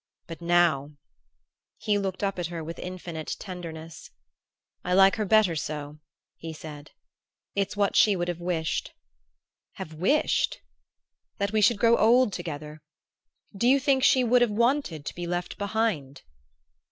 But 0.25 0.41
now" 0.41 0.93
he 1.87 1.99
looked 1.99 2.23
up 2.23 2.39
at 2.39 2.47
her 2.47 2.63
with 2.63 2.79
infinite 2.79 3.35
tenderness. 3.37 4.09
"I 4.83 4.95
like 4.95 5.17
her 5.17 5.25
better 5.25 5.55
so," 5.55 5.99
he 6.37 6.53
said. 6.53 6.89
"It's 7.53 7.77
what 7.77 7.95
she 7.95 8.15
would 8.15 8.27
have 8.27 8.39
wished." 8.39 8.95
"Have 9.73 9.93
wished?" 9.93 10.59
"That 11.37 11.51
we 11.51 11.61
should 11.61 11.77
grow 11.77 11.97
old 11.97 12.33
together. 12.33 12.81
Do 13.55 13.67
you 13.67 13.79
think 13.79 14.03
she 14.03 14.23
would 14.23 14.41
have 14.41 14.49
wanted 14.49 15.05
to 15.05 15.13
be 15.13 15.27
left 15.27 15.59
behind?" 15.59 16.23